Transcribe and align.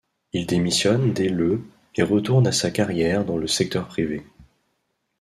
Il 0.33 0.47
démissionne 0.47 1.13
dès 1.13 1.29
le 1.29 1.61
et 1.93 2.01
retourne 2.01 2.47
à 2.47 2.51
sa 2.51 2.71
carrière 2.71 3.23
dans 3.23 3.37
le 3.37 3.45
secteur 3.45 3.87
privé. 3.87 4.23